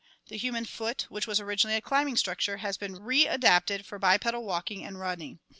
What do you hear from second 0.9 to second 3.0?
which was originally a climbing structure, has been